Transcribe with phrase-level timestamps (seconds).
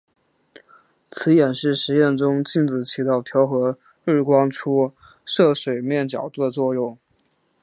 [1.11, 4.91] 此演示实验中镜子起到调整日光出
[5.27, 6.97] 射水面角度的作用。